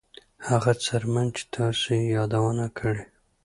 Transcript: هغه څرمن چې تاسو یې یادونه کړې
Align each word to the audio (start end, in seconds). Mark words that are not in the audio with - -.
هغه 0.47 0.71
څرمن 0.83 1.27
چې 1.35 1.43
تاسو 1.55 1.87
یې 1.97 2.03
یادونه 2.15 2.65
کړې 2.77 3.03